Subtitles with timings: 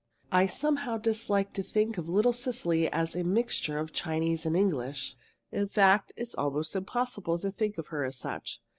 [0.31, 5.15] I somehow dislike to think of little Cecily as a mixture of Chinese and English.
[5.51, 8.59] In fact, it's almost impossible to think of her as such.